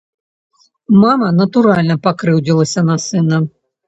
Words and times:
Мама, 1.01 1.27
натуральна, 1.41 1.97
пакрыўдзілася 2.07 2.79
на 2.89 2.95
сына. 3.05 3.37